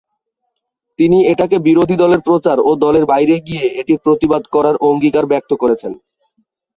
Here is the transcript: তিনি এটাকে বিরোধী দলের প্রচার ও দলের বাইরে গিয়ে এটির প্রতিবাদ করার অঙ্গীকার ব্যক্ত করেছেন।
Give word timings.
তিনি 0.99 1.17
এটাকে 1.31 1.57
বিরোধী 1.67 1.95
দলের 1.95 2.21
প্রচার 2.27 2.57
ও 2.61 2.81
দলের 2.83 3.05
বাইরে 3.11 3.35
গিয়ে 3.47 3.65
এটির 3.79 3.99
প্রতিবাদ 4.05 4.43
করার 4.53 4.75
অঙ্গীকার 4.87 5.25
ব্যক্ত 5.31 5.51
করেছেন। 5.61 5.91